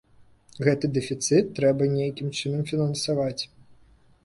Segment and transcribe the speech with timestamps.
[0.67, 3.41] Гэты дэфіцыт трэба нейкім чынам фінансаваць.